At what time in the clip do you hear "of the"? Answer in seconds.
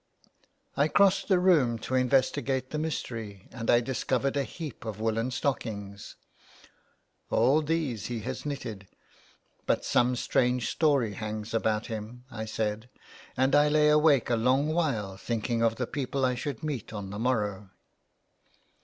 15.61-15.85